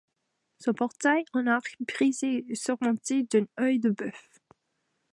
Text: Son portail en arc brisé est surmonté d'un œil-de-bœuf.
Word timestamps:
Son 0.57 0.73
portail 0.73 1.25
en 1.33 1.45
arc 1.45 1.75
brisé 1.87 2.43
est 2.51 2.55
surmonté 2.55 3.21
d'un 3.21 3.45
œil-de-bœuf. 3.59 4.31